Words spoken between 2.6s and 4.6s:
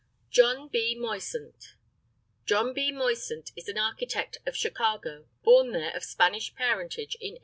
B. MOISANT is an architect of